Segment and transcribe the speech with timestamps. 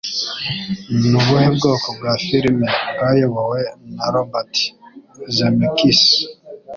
[0.97, 3.59] Ni ubuhe bwoko bwa Filime bwayobowe
[3.95, 4.53] na Robert
[5.35, 6.01] Zemeckis?